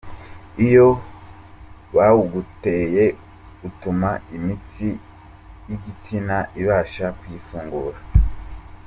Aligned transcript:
Iyo 0.65 0.87
bawuguteye, 1.95 3.05
utuma 3.67 4.09
imitsi 4.37 4.87
y’igitsina 5.67 6.37
ibasha 6.61 7.07
kwifungura. 7.19 7.99